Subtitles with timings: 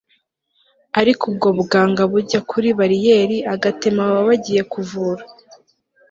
[0.99, 5.23] ariko ubwo buganga bujya kuri bariyeri agatema aba yagiye kuvura